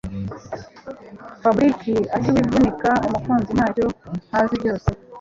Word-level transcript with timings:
Fabric 1.41 1.79
atiwivunika 2.17 2.89
mukunzi 3.11 3.51
ntacyo 3.57 3.85
ntazi 4.29 4.53
byose 4.61 4.89